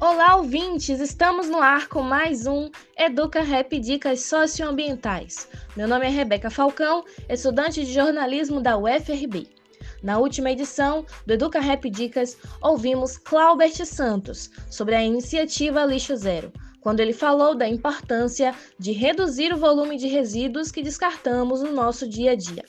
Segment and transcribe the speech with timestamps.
[0.00, 0.98] Olá, ouvintes!
[0.98, 5.46] Estamos no ar com mais um Educa Rap Dicas Socioambientais.
[5.76, 9.46] Meu nome é Rebeca Falcão, estudante de jornalismo da UFRB.
[10.02, 16.50] Na última edição do Educa Rap Dicas, ouvimos Claubert Santos sobre a iniciativa Lixo Zero,
[16.80, 22.08] quando ele falou da importância de reduzir o volume de resíduos que descartamos no nosso
[22.08, 22.64] dia a dia.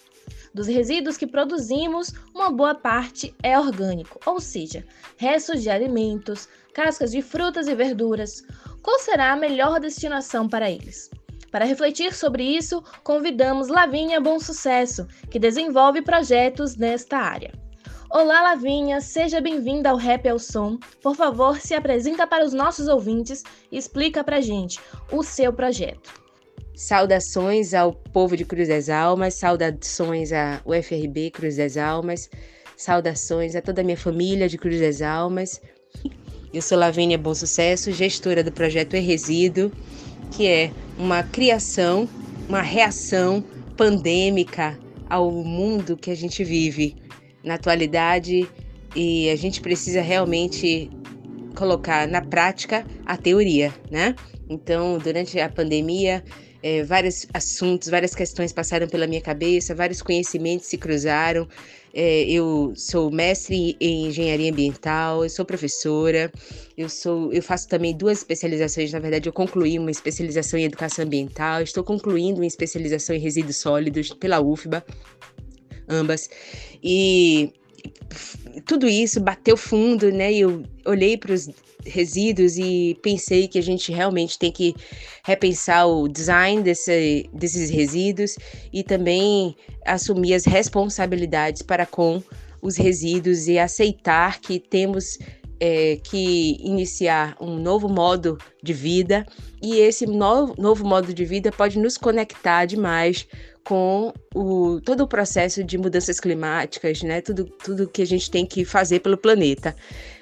[0.53, 4.85] Dos resíduos que produzimos, uma boa parte é orgânico, ou seja,
[5.15, 8.43] restos de alimentos, cascas de frutas e verduras.
[8.81, 11.09] Qual será a melhor destinação para eles?
[11.49, 17.53] Para refletir sobre isso, convidamos Lavínia Bom Sucesso, que desenvolve projetos nesta área.
[18.09, 20.77] Olá, Lavinha, seja bem-vinda ao Rap ao Som.
[21.01, 26.20] Por favor, se apresenta para os nossos ouvintes e explica para gente o seu projeto.
[26.81, 32.27] Saudações ao povo de Cruz das Almas, saudações à UFRB Cruz das Almas,
[32.75, 35.61] saudações a toda a minha família de Cruz das Almas.
[36.51, 39.71] Eu sou Lavínia Bom Sucesso, gestora do projeto E-Resíduo,
[40.31, 42.09] que é uma criação,
[42.49, 43.43] uma reação
[43.77, 44.75] pandêmica
[45.07, 46.95] ao mundo que a gente vive
[47.43, 48.49] na atualidade
[48.95, 50.89] e a gente precisa realmente
[51.55, 54.15] colocar na prática a teoria, né?
[54.49, 56.23] Então, durante a pandemia,
[56.63, 61.47] é, vários assuntos, várias questões passaram pela minha cabeça, vários conhecimentos se cruzaram.
[61.93, 66.31] É, eu sou mestre em engenharia ambiental, eu sou professora,
[66.77, 68.93] eu sou, eu faço também duas especializações.
[68.93, 73.57] Na verdade, eu concluí uma especialização em educação ambiental, estou concluindo uma especialização em resíduos
[73.57, 74.85] sólidos pela UFBA,
[75.89, 76.29] ambas.
[76.81, 77.51] E
[78.65, 80.31] tudo isso bateu fundo, né?
[80.31, 81.49] E eu olhei para os
[81.85, 84.75] resíduos e pensei que a gente realmente tem que
[85.23, 88.37] repensar o design desse, desses resíduos
[88.71, 92.21] e também assumir as responsabilidades para com
[92.61, 95.17] os resíduos e aceitar que temos
[95.59, 99.25] é, que iniciar um novo modo de vida
[99.61, 103.27] e esse novo, novo modo de vida pode nos conectar demais
[103.63, 107.21] com o, todo o processo de mudanças climáticas, né?
[107.21, 109.75] Tudo, tudo que a gente tem que fazer pelo planeta.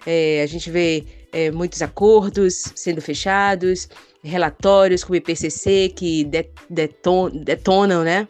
[0.06, 3.88] É, a gente vê é, muitos acordos sendo fechados,
[4.24, 6.30] relatórios como o IPCC que
[6.70, 8.28] deton, detonam, né?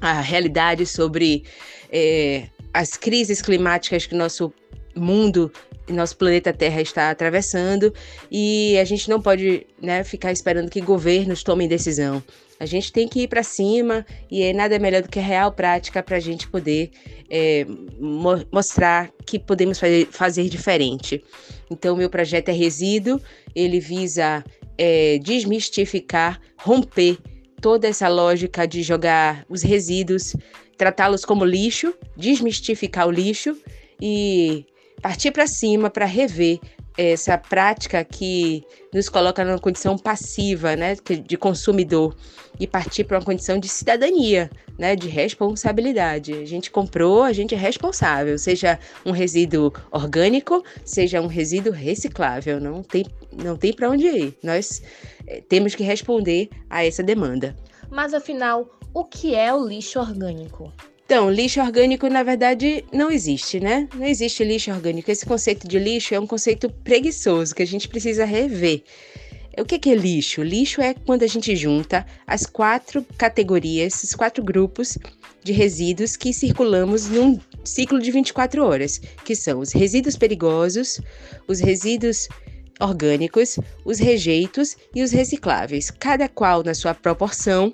[0.00, 1.44] A realidade sobre
[1.90, 4.52] é, as crises climáticas que o nosso
[4.94, 5.52] mundo
[5.88, 7.94] nosso planeta Terra está atravessando
[8.30, 12.22] e a gente não pode né, ficar esperando que governos tomem decisão.
[12.60, 15.52] A gente tem que ir para cima e é nada melhor do que a real
[15.52, 16.90] prática para a gente poder
[17.30, 17.64] é,
[17.98, 21.22] mo mostrar que podemos fazer, fazer diferente.
[21.70, 23.20] Então, meu projeto é Resíduo,
[23.54, 24.44] ele visa
[24.76, 27.18] é, desmistificar, romper
[27.60, 30.34] toda essa lógica de jogar os resíduos,
[30.76, 33.56] tratá-los como lixo, desmistificar o lixo
[34.00, 34.64] e
[35.02, 36.58] partir para cima para rever
[36.98, 42.16] essa prática que nos coloca numa condição passiva, né, de consumidor
[42.58, 46.34] e partir para uma condição de cidadania, né, de responsabilidade.
[46.34, 52.58] A gente comprou, a gente é responsável, seja um resíduo orgânico, seja um resíduo reciclável,
[52.58, 54.36] não tem não tem para onde ir.
[54.42, 54.82] Nós
[55.24, 57.54] é, temos que responder a essa demanda.
[57.88, 60.72] Mas afinal, o que é o lixo orgânico?
[61.08, 63.88] Então, lixo orgânico, na verdade, não existe, né?
[63.94, 65.10] Não existe lixo orgânico.
[65.10, 68.82] Esse conceito de lixo é um conceito preguiçoso que a gente precisa rever.
[69.58, 70.42] O que é lixo?
[70.42, 74.98] Lixo é quando a gente junta as quatro categorias, esses quatro grupos
[75.42, 81.00] de resíduos que circulamos num ciclo de 24 horas, que são os resíduos perigosos,
[81.46, 82.28] os resíduos
[82.78, 87.72] orgânicos, os rejeitos e os recicláveis, cada qual na sua proporção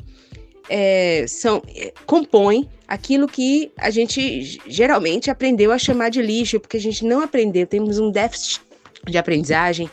[0.69, 6.77] é, são, é, compõem aquilo que a gente geralmente aprendeu a chamar de lixo, porque
[6.77, 8.61] a gente não aprendeu, temos um déficit
[9.07, 9.91] de aprendizagem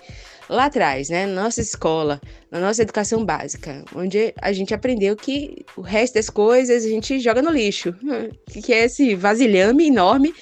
[0.49, 5.65] lá atrás, né, na nossa escola, na nossa educação básica, onde a gente aprendeu que
[5.77, 7.95] o resto das coisas a gente joga no lixo,
[8.63, 10.33] que é esse vasilhame enorme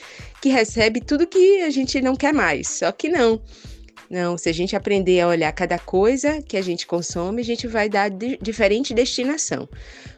[0.41, 2.67] que recebe tudo que a gente não quer mais.
[2.67, 3.41] Só que não.
[4.09, 7.67] Não, se a gente aprender a olhar cada coisa que a gente consome, a gente
[7.67, 9.70] vai dar de, diferente destinação.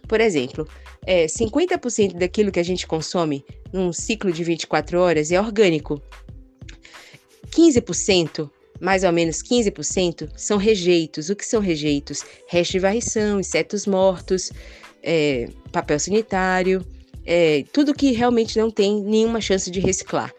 [0.08, 0.66] Por exemplo,
[1.06, 3.44] é, 50% daquilo que a gente consome
[3.74, 6.02] num ciclo de 24 horas é orgânico.
[7.50, 8.50] 15%,
[8.80, 11.30] mais ou menos 15%, são rejeitos.
[11.30, 12.24] O que são rejeitos?
[12.48, 14.54] Resto de varrição, insetos mortos,
[15.04, 16.86] é, papel sanitário,
[17.26, 20.34] é, tudo que realmente não tem nenhuma chance de reciclar.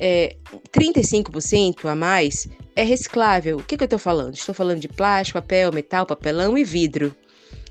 [0.00, 0.36] É,
[0.72, 2.48] 35% a mais
[2.78, 3.56] é reciclável.
[3.56, 4.34] O que, que eu estou falando?
[4.34, 7.12] Estou falando de plástico, papel, metal, papelão e vidro.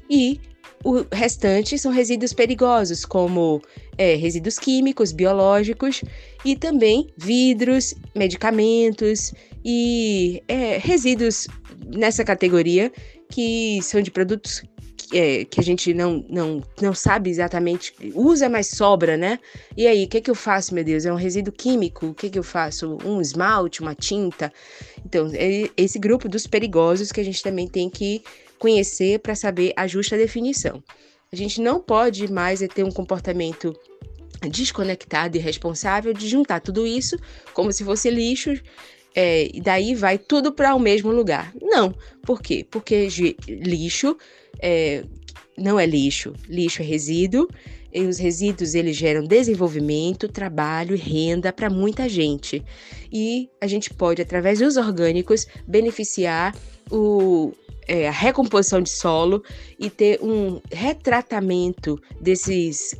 [0.09, 0.37] E
[0.83, 3.61] o restante são resíduos perigosos, como
[3.97, 6.03] é, resíduos químicos, biológicos
[6.43, 9.33] e também vidros, medicamentos
[9.63, 11.47] e é, resíduos
[11.85, 12.91] nessa categoria
[13.29, 14.61] que são de produtos
[15.13, 19.39] é, que a gente não, não, não sabe exatamente, usa, mas sobra, né?
[19.75, 21.05] E aí, o que, que eu faço, meu Deus?
[21.05, 22.07] É um resíduo químico?
[22.07, 22.97] O que, que eu faço?
[23.05, 24.51] Um esmalte, uma tinta?
[25.05, 28.21] Então, é esse grupo dos perigosos que a gente também tem que
[28.59, 30.83] conhecer para saber a justa definição.
[31.31, 33.73] A gente não pode mais ter um comportamento
[34.49, 37.17] desconectado e responsável de juntar tudo isso
[37.53, 38.53] como se fosse lixo
[39.15, 41.51] é, e daí vai tudo para o mesmo lugar.
[41.59, 41.93] Não.
[42.23, 42.65] Por quê?
[42.69, 43.07] Porque
[43.47, 44.15] lixo
[44.59, 45.03] é,
[45.57, 46.33] não é lixo.
[46.47, 47.47] Lixo é resíduo
[47.93, 52.63] e os resíduos eles geram desenvolvimento, trabalho e renda para muita gente.
[53.11, 56.55] E a gente pode, através dos orgânicos, beneficiar
[56.91, 57.53] o,
[57.87, 59.43] é, a recomposição de solo
[59.79, 62.95] e ter um retratamento desses,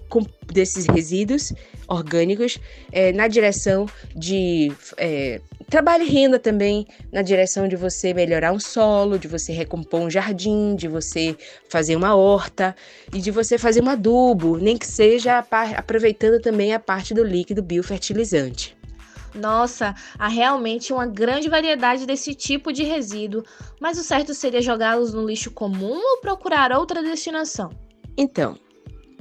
[0.48, 1.53] desses resíduos
[1.88, 2.60] orgânicos
[2.92, 8.59] é, na direção de é, trabalho e renda também, na direção de você melhorar um
[8.59, 11.35] solo, de você recompor um jardim, de você
[11.69, 12.75] fazer uma horta
[13.13, 17.61] e de você fazer um adubo, nem que seja aproveitando também a parte do líquido
[17.61, 18.77] biofertilizante.
[19.35, 23.43] Nossa, há realmente uma grande variedade desse tipo de resíduo,
[23.79, 27.69] mas o certo seria jogá-los no lixo comum ou procurar outra destinação?
[28.17, 28.57] Então,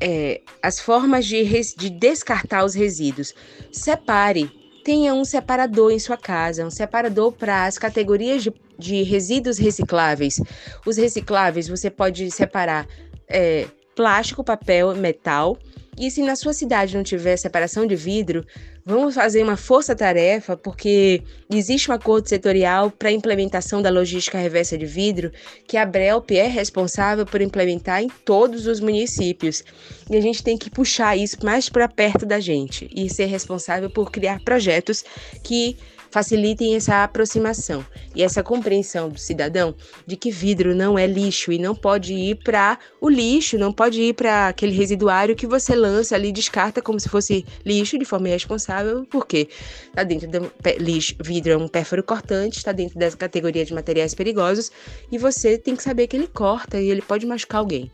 [0.00, 1.44] é, as formas de,
[1.76, 3.34] de descartar os resíduos.
[3.70, 4.50] Separe,
[4.86, 10.40] tenha um separador em sua casa, um separador para as categorias de, de, resíduos recicláveis.
[10.86, 12.86] Os recicláveis você pode separar
[13.26, 13.66] é,
[13.96, 15.58] plástico, papel, metal.
[15.98, 18.46] E se na sua cidade não tiver separação de vidro,
[18.86, 24.78] vamos fazer uma força-tarefa, porque existe um acordo setorial para a implementação da logística reversa
[24.78, 25.32] de vidro,
[25.66, 29.64] que a Brelp é responsável por implementar em todos os municípios.
[30.08, 33.90] E a gente tem que puxar isso mais para perto da gente e ser responsável
[33.90, 35.04] por criar projetos
[35.42, 35.76] que
[36.16, 37.84] facilitem essa aproximação
[38.14, 39.74] e essa compreensão do cidadão
[40.06, 44.00] de que vidro não é lixo e não pode ir para o lixo, não pode
[44.00, 48.30] ir para aquele residuário que você lança ali, descarta como se fosse lixo de forma
[48.30, 49.50] irresponsável, porque
[49.88, 54.14] está dentro do lixo, vidro é um pérfuro cortante, está dentro dessa categoria de materiais
[54.14, 54.72] perigosos
[55.12, 57.90] e você tem que saber que ele corta e ele pode machucar alguém.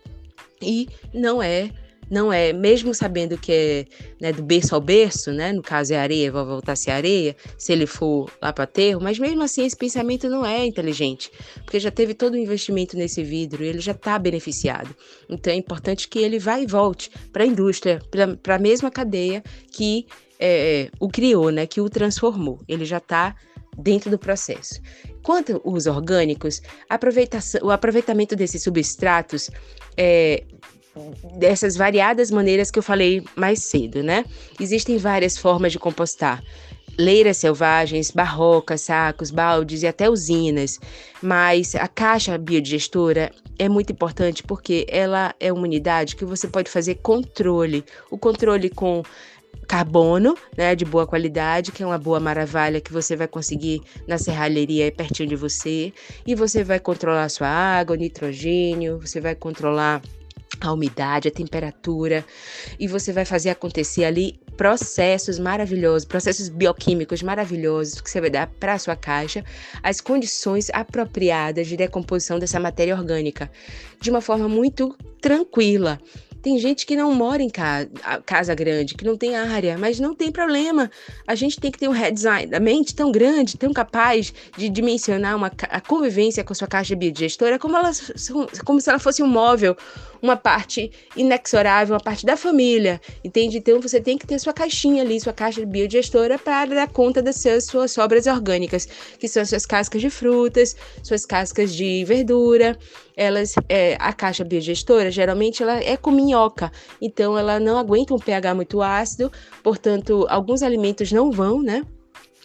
[0.61, 1.73] E não é
[2.13, 3.85] não é, mesmo sabendo que é
[4.21, 7.35] né, do berço ao berço, né, no caso é areia, vai voltar a ser areia,
[7.57, 11.33] se ele for lá para aterro, mas mesmo assim esse pensamento não é inteligente,
[11.65, 14.95] porque já teve todo o investimento nesse vidro e ele já está beneficiado.
[15.27, 17.99] Então é importante que ele vá e volte para a indústria,
[18.43, 20.07] para a mesma cadeia que
[20.39, 22.61] é, o criou, né, que o transformou.
[22.69, 23.35] Ele já está
[23.79, 24.83] dentro do processo.
[25.23, 26.61] Quanto aos orgânicos,
[27.63, 29.51] o aproveitamento desses substratos
[29.97, 30.45] é,
[31.39, 34.25] dessas variadas maneiras que eu falei mais cedo, né?
[34.61, 36.43] Existem várias formas de compostar.
[36.99, 40.79] Leiras selvagens, barrocas, sacos, baldes e até usinas.
[41.23, 46.71] Mas a caixa biodigestora é muito importante porque ela é uma unidade que você pode
[46.71, 47.85] fazer controle.
[48.11, 49.03] O controle com
[49.67, 54.19] carbono, né, de boa qualidade, que é uma boa maravilha que você vai conseguir na
[54.19, 55.93] serralheria pertinho de você,
[56.27, 60.03] e você vai controlar sua água, nitrogênio, você vai controlar
[60.69, 62.25] a umidade, a temperatura,
[62.79, 68.47] e você vai fazer acontecer ali processos maravilhosos, processos bioquímicos maravilhosos que você vai dar
[68.47, 69.45] para a sua caixa,
[69.83, 73.51] as condições apropriadas de decomposição dessa matéria orgânica,
[74.01, 75.99] de uma forma muito tranquila.
[76.43, 77.89] Tem gente que não mora em casa,
[78.27, 80.91] casa grande, que não tem área, mas não tem problema.
[81.27, 85.37] A gente tem que ter um redesign da mente tão grande, tão capaz de dimensionar
[85.37, 87.91] uma, a convivência com a sua caixa biodigestora como, ela,
[88.65, 89.77] como se ela fosse um móvel,
[90.21, 93.59] uma parte inexorável, uma parte da família, entende?
[93.59, 97.37] Então você tem que ter sua caixinha ali, sua caixa biodigestora para dar conta das
[97.37, 98.87] suas, suas sobras orgânicas,
[99.19, 102.79] que são suas cascas de frutas, suas cascas de verdura,
[103.17, 108.19] elas, é, a caixa biodigestora, geralmente ela é com minhoca, então ela não aguenta um
[108.19, 109.31] pH muito ácido,
[109.63, 111.85] portanto, alguns alimentos não vão, né?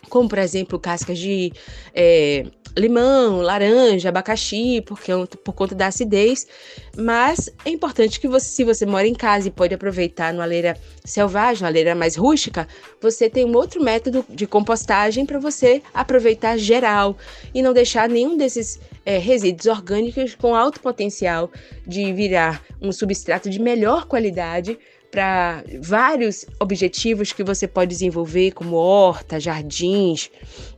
[0.10, 1.52] Como, por exemplo, cascas de
[1.94, 2.46] é,
[2.78, 6.48] limão, laranja, abacaxi, porque é por conta da acidez.
[6.96, 10.78] Mas é importante que você, se você mora em casa e pode aproveitar numa leira
[11.04, 12.68] selvagem, uma leira mais rústica,
[13.02, 17.18] você tem um outro método de compostagem para você aproveitar geral
[17.54, 21.52] e não deixar nenhum desses é, resíduos orgânicos com alto potencial
[21.86, 24.78] de virar um substrato de melhor qualidade
[25.10, 30.30] para vários objetivos que você pode desenvolver, como horta, jardins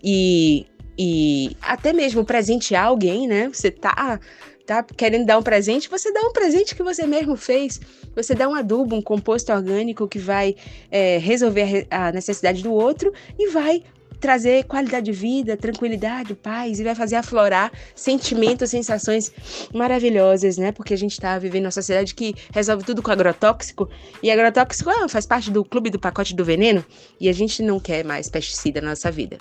[0.04, 0.68] e,
[1.02, 3.48] e até mesmo presentear alguém, né?
[3.48, 4.20] Você tá
[4.66, 7.80] tá querendo dar um presente, você dá um presente que você mesmo fez.
[8.16, 10.56] Você dá um adubo, um composto orgânico que vai
[10.92, 13.82] é, resolver a necessidade do outro e vai
[14.20, 19.32] trazer qualidade de vida, tranquilidade, paz e vai fazer aflorar sentimentos, sensações
[19.74, 20.74] maravilhosas, né?
[20.74, 23.90] Porque a gente está vivendo uma sociedade que resolve tudo com agrotóxico
[24.22, 26.86] e agrotóxico ah, faz parte do clube do pacote do veneno
[27.20, 29.38] e a gente não quer mais pesticida na nossa vida.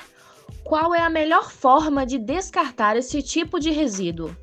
[0.69, 4.37] Qual é a melhor forma de descartar esse tipo de resíduo?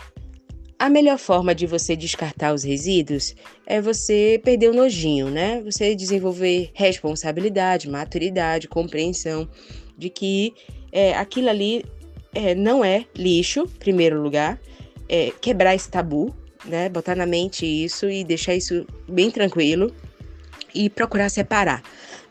[0.79, 5.62] A melhor forma de você descartar os resíduos é você perder o nojinho, né?
[5.62, 9.48] Você desenvolver responsabilidade, maturidade, compreensão
[9.96, 10.51] de que
[10.91, 11.86] é, aquilo ali
[12.34, 14.60] é, não é lixo, primeiro lugar,
[15.08, 16.89] é, quebrar esse tabu, né?
[16.89, 19.94] Botar na mente isso e deixar isso bem tranquilo
[20.74, 21.84] e procurar separar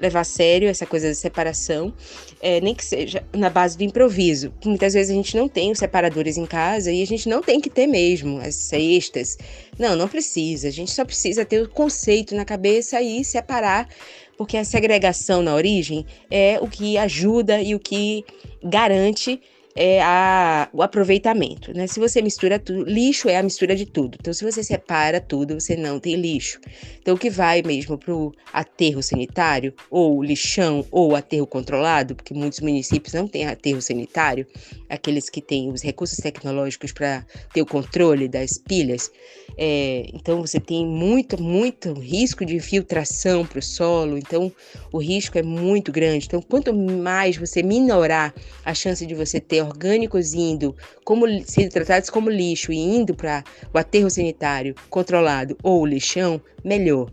[0.04, 1.92] levar a sério essa coisa de separação,
[2.40, 4.52] é, nem que seja na base do improviso.
[4.64, 7.61] Muitas vezes a gente não tem os separadores em casa e a gente não tem
[7.61, 9.37] que ter mesmo as cestas.
[9.78, 10.68] Não, não precisa.
[10.68, 13.88] A gente só precisa ter o conceito na cabeça e separar,
[14.37, 18.25] porque a segregação na origem é o que ajuda e o que
[18.62, 19.40] garante
[19.76, 21.87] é a, o aproveitamento, né?
[21.87, 24.16] Se você mistura tudo, lixo é a mistura de tudo.
[24.21, 26.61] Então, se você separa tudo, você não tem lixo.
[27.00, 32.33] Então, o que vai mesmo para o aterro sanitário, ou lixão, ou aterro controlado, porque
[32.33, 34.47] muitos municípios não têm aterro sanitário,
[34.88, 39.11] aqueles que têm os recursos tecnológicos para ter o controle das pilhas.
[39.56, 44.18] É, então, você tem muito, muito risco de infiltração para o solo.
[44.18, 44.52] Então,
[44.92, 46.26] o risco é muito grande.
[46.26, 48.34] Então, quanto mais você minorar
[48.64, 53.44] a chance de você ter orgânicos indo, como sendo tratados como lixo e indo para
[53.73, 57.11] o aterro sanitário controlado ou lixão, melhor.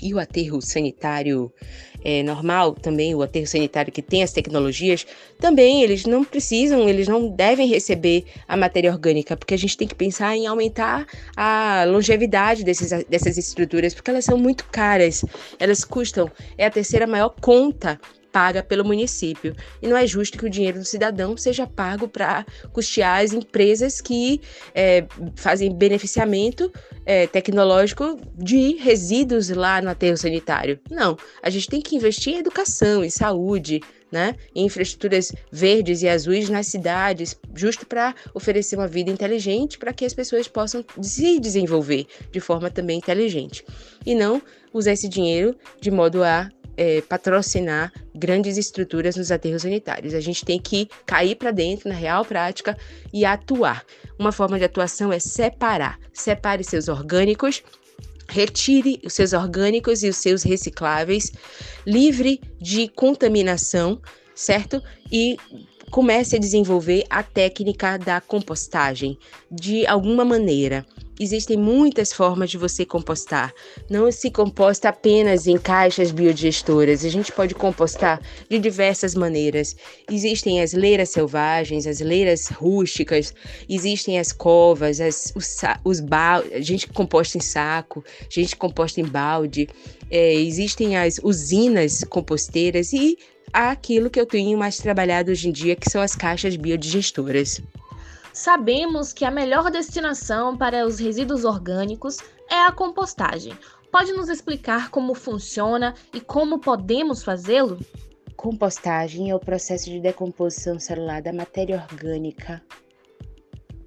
[0.00, 1.52] E o aterro sanitário
[2.04, 5.06] é, normal, também o aterro sanitário que tem as tecnologias,
[5.38, 9.88] também eles não precisam, eles não devem receber a matéria orgânica, porque a gente tem
[9.88, 15.24] que pensar em aumentar a longevidade desses, dessas estruturas, porque elas são muito caras,
[15.58, 18.00] elas custam, é a terceira maior conta
[18.38, 19.52] paga pelo município.
[19.82, 24.00] E não é justo que o dinheiro do cidadão seja pago para custear as empresas
[24.00, 24.40] que
[24.72, 25.04] é,
[25.34, 26.72] fazem beneficiamento
[27.04, 30.78] é, tecnológico de resíduos lá no aterro sanitário.
[30.88, 33.80] Não, a gente tem que investir em educação, em saúde,
[34.10, 39.92] né, em infraestruturas verdes e azuis nas cidades, justo para oferecer uma vida inteligente para
[39.92, 43.64] que as pessoas possam se desenvolver de forma também inteligente.
[44.06, 44.40] E não
[44.72, 50.14] usar esse dinheiro de modo a é, patrocinar grandes estruturas nos aterros sanitários.
[50.14, 52.78] A gente tem que cair para dentro na real prática
[53.12, 53.84] e atuar.
[54.16, 55.98] Uma forma de atuação é separar.
[56.12, 57.62] Separe seus orgânicos
[58.30, 61.32] retire os seus orgânicos e os seus recicláveis,
[61.86, 64.00] livre de contaminação,
[64.34, 64.82] certo?
[65.10, 65.38] E
[65.90, 69.18] comece a desenvolver a técnica da compostagem
[69.50, 70.84] de alguma maneira.
[71.20, 73.52] Existem muitas formas de você compostar.
[73.90, 77.04] Não se composta apenas em caixas biodigestoras.
[77.04, 79.74] A gente pode compostar de diversas maneiras.
[80.10, 83.34] Existem as leiras selvagens, as leiras rústicas,
[83.68, 86.52] existem as covas, as, os, os baldes.
[86.52, 89.68] A gente composta em saco, a gente composta em balde.
[90.10, 93.18] É, existem as usinas composteiras e
[93.52, 97.60] aquilo que eu tenho mais trabalhado hoje em dia, que são as caixas biodigestoras.
[98.38, 102.18] Sabemos que a melhor destinação para os resíduos orgânicos
[102.48, 103.52] é a compostagem.
[103.90, 107.80] Pode nos explicar como funciona e como podemos fazê-lo?
[108.36, 112.62] Compostagem é o processo de decomposição celular da matéria orgânica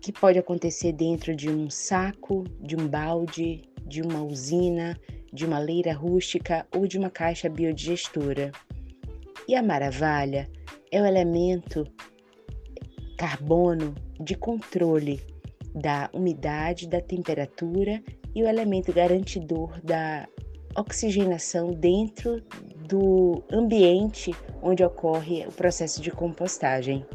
[0.02, 5.00] que pode acontecer dentro de um saco, de um balde, de uma usina,
[5.32, 8.52] de uma leira rústica ou de uma caixa biodigestora.
[9.48, 10.52] E a maravilha
[10.92, 11.88] é o elemento
[13.18, 15.22] carbono de controle
[15.74, 18.02] da umidade, da temperatura
[18.36, 20.28] e o elemento garantidor da
[20.76, 22.42] oxigenação dentro
[22.88, 27.06] do ambiente onde ocorre o processo de compostagem.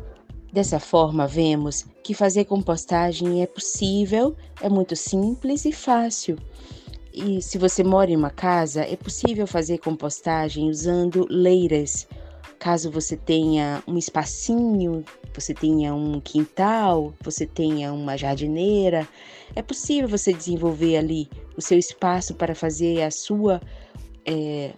[0.52, 6.38] Dessa forma, vemos que fazer compostagem é possível, é muito simples e fácil.
[7.12, 12.06] E se você mora em uma casa, é possível fazer compostagem usando leiras.
[12.58, 15.04] Caso você tenha um espacinho
[15.40, 19.06] você tenha um quintal, você tenha uma jardineira,
[19.54, 23.60] é possível você desenvolver ali o seu espaço para fazer a sua
[24.24, 24.72] é,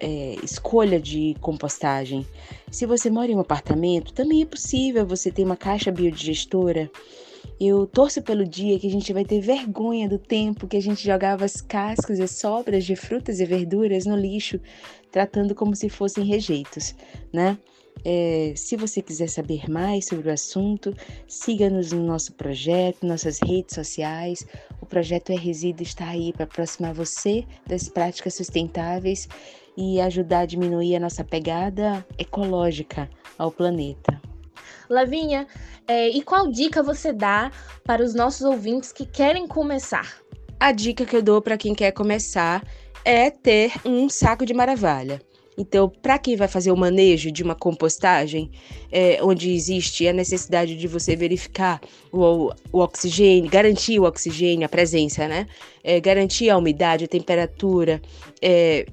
[0.00, 2.26] é, escolha de compostagem.
[2.70, 6.90] Se você mora em um apartamento, também é possível você ter uma caixa biodigestora.
[7.60, 11.04] Eu torço pelo dia que a gente vai ter vergonha do tempo que a gente
[11.04, 14.58] jogava as cascas e sobras de frutas e verduras no lixo,
[15.12, 16.94] tratando como se fossem rejeitos,
[17.32, 17.58] né?
[18.04, 20.94] É, se você quiser saber mais sobre o assunto,
[21.26, 24.46] siga-nos no nosso projeto, nossas redes sociais.
[24.80, 29.28] O projeto É Resíduo está aí para aproximar você das práticas sustentáveis
[29.76, 33.08] e ajudar a diminuir a nossa pegada ecológica
[33.38, 34.20] ao planeta.
[34.88, 35.46] Lavinha,
[35.86, 37.50] é, e qual dica você dá
[37.84, 40.18] para os nossos ouvintes que querem começar?
[40.60, 42.62] A dica que eu dou para quem quer começar
[43.04, 45.20] é ter um saco de maravilha.
[45.56, 48.50] Então, para quem vai fazer o manejo de uma compostagem,
[48.90, 51.80] é, onde existe a necessidade de você verificar
[52.12, 55.46] o, o oxigênio, garantir o oxigênio, a presença, né?
[55.82, 58.02] É, garantir a umidade, a temperatura,
[58.42, 58.86] é,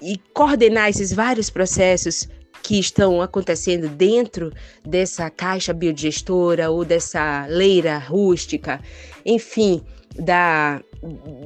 [0.00, 2.26] e coordenar esses vários processos
[2.62, 4.52] que estão acontecendo dentro
[4.84, 8.80] dessa caixa biodigestora ou dessa leira rústica,
[9.26, 9.82] enfim,
[10.16, 10.80] da,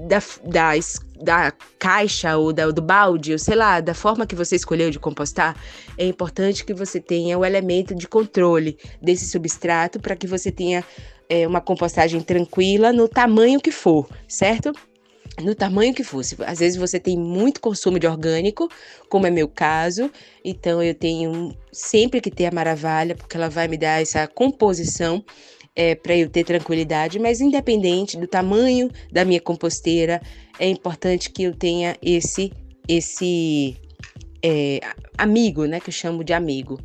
[0.09, 0.73] da, da,
[1.23, 4.99] da caixa ou da, do balde, ou sei lá, da forma que você escolheu de
[4.99, 5.57] compostar,
[5.97, 10.85] é importante que você tenha o elemento de controle desse substrato para que você tenha
[11.29, 14.73] é, uma compostagem tranquila no tamanho que for, certo?
[15.43, 16.37] no tamanho que fosse.
[16.47, 18.71] Às vezes você tem muito consumo de orgânico,
[19.09, 20.11] como é meu caso,
[20.45, 25.23] então eu tenho sempre que ter a maravilha, porque ela vai me dar essa composição
[25.77, 30.21] é, para eu ter tranquilidade, mas independente do tamanho da minha composteira,
[30.59, 32.51] é importante que eu tenha esse
[32.89, 33.77] esse
[34.43, 34.81] é,
[35.19, 36.79] amigo, né, que eu chamo de amigo.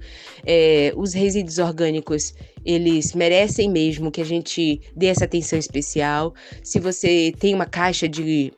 [0.43, 2.33] É, os resíduos orgânicos,
[2.65, 6.33] eles merecem mesmo que a gente dê essa atenção especial.
[6.63, 8.51] Se você tem uma caixa de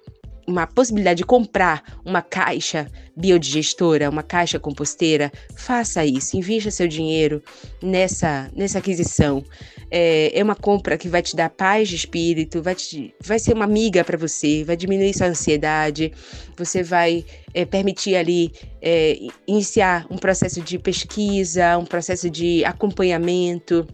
[0.47, 7.41] uma possibilidade de comprar uma caixa biodigestora, uma caixa composteira, faça isso, invista seu dinheiro
[7.81, 9.43] nessa, nessa aquisição.
[9.91, 13.53] É, é uma compra que vai te dar paz de espírito, vai, te, vai ser
[13.53, 16.11] uma amiga para você, vai diminuir sua ansiedade,
[16.57, 17.23] você vai
[17.53, 23.87] é, permitir ali é, iniciar um processo de pesquisa, um processo de acompanhamento.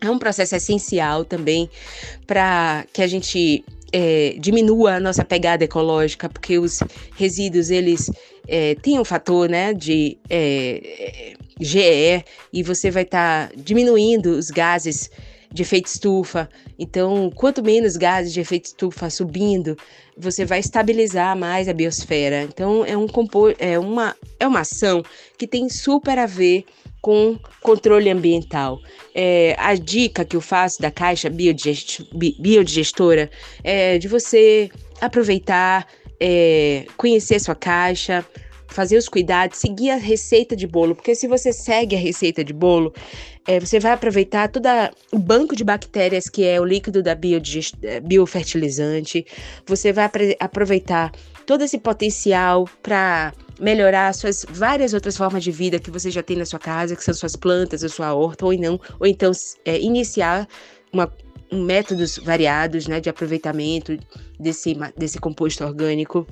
[0.00, 1.68] É um processo essencial também
[2.26, 3.64] para que a gente
[3.96, 6.80] é, diminua a nossa pegada ecológica, porque os
[7.16, 8.10] resíduos, eles
[8.48, 14.50] é, têm um fator, né, de é, GE, e você vai estar tá diminuindo os
[14.50, 15.08] gases
[15.52, 16.48] de efeito estufa.
[16.76, 19.78] Então, quanto menos gases de efeito estufa subindo,
[20.18, 22.42] você vai estabilizar mais a biosfera.
[22.42, 23.06] Então, é, um
[23.60, 25.04] é, uma, é uma ação
[25.38, 26.83] que tem super a ver com
[27.62, 28.80] controle ambiental.
[29.14, 32.02] É, a dica que eu faço da caixa biodigest,
[32.38, 33.30] biodigestora
[33.62, 35.86] é de você aproveitar,
[36.18, 38.24] é, conhecer sua caixa,
[38.68, 42.52] fazer os cuidados, seguir a receita de bolo, porque se você segue a receita de
[42.52, 42.92] bolo,
[43.46, 44.66] é, você vai aproveitar todo
[45.12, 49.24] o banco de bactérias que é o líquido da é, biofertilizante,
[49.66, 51.12] você vai aproveitar
[51.46, 56.36] todo esse potencial para melhorar suas várias outras formas de vida que você já tem
[56.36, 59.30] na sua casa, que são suas plantas, a sua horta, ou não, ou então
[59.64, 60.48] é, iniciar
[60.92, 61.12] uma,
[61.50, 63.98] um métodos variados né, de aproveitamento
[64.38, 66.26] desse, desse composto orgânico.